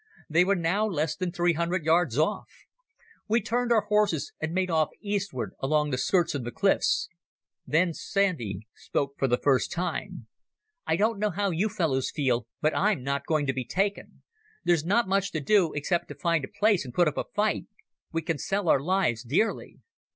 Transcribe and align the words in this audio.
They 0.27 0.43
were 0.43 0.55
now 0.55 0.87
less 0.87 1.15
than 1.15 1.31
three 1.31 1.53
hundred 1.53 1.85
yards 1.85 2.17
off. 2.17 2.47
We 3.27 3.39
turned 3.39 3.71
our 3.71 3.85
horses 3.85 4.33
and 4.41 4.51
made 4.51 4.71
off 4.71 4.89
east 4.99 5.31
ward 5.31 5.53
along 5.59 5.91
the 5.91 5.97
skirts 5.99 6.33
of 6.33 6.43
the 6.43 6.49
cliffs. 6.49 7.07
Then 7.67 7.93
Sandy 7.93 8.65
spoke 8.73 9.13
for 9.19 9.27
the 9.27 9.37
first 9.37 9.71
time. 9.71 10.25
"I 10.87 10.95
don't 10.95 11.19
know 11.19 11.29
how 11.29 11.51
you 11.51 11.69
fellows 11.69 12.09
feel, 12.09 12.47
but 12.61 12.75
I'm 12.75 13.03
not 13.03 13.27
going 13.27 13.45
to 13.45 13.53
be 13.53 13.63
taken. 13.63 14.23
There's 14.63 14.83
nothing 14.83 15.09
much 15.09 15.31
to 15.33 15.39
do 15.39 15.71
except 15.73 16.07
to 16.07 16.15
find 16.15 16.43
a 16.43 16.47
place 16.47 16.83
and 16.83 16.95
put 16.95 17.07
up 17.07 17.17
a 17.19 17.25
fight. 17.35 17.67
We 18.11 18.23
can 18.23 18.39
sell 18.39 18.69
our 18.69 18.79
lives 18.81 19.21
dearly." 19.21 19.81